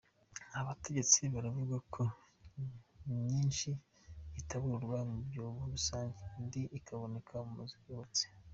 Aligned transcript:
Abategetsi 0.61 1.19
baravuga 1.33 1.75
ko 1.93 2.03
myinshi 3.23 3.69
itabururwa 4.39 4.97
mu 5.11 5.17
byobo 5.27 5.61
rusange, 5.73 6.21
indi 6.39 6.61
ikaboneka 6.77 7.33
mu 7.45 7.51
mazu 7.57 7.77
yubatse. 7.87 8.25